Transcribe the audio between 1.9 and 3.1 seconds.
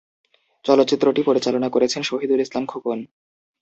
Shahidul Islam Khokon.